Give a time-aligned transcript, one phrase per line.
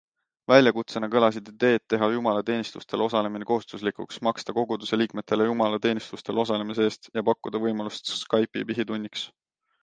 [0.51, 8.11] Väljakutsena kõlasid ideed teha jumalateenistustel osalemine kohustuslikuks, maksta koguduseliikmetele jumalateenistustel osalemise eest ja pakkuda võimalust
[8.25, 9.29] Skype'i pihitunniks.